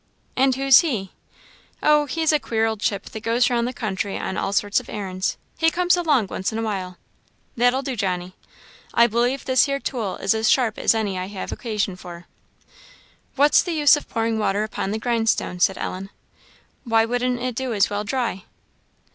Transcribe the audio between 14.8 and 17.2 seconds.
the grindstone?" said Ellen; "why